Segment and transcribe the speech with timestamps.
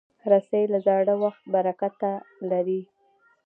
[0.31, 2.11] رسۍ له زاړه وخت برکته
[2.49, 2.81] لري.